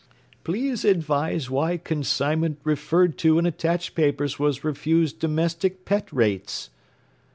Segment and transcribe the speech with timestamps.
[0.43, 6.71] Please advise why consignment referred to in attached papers was refused domestic pet rates.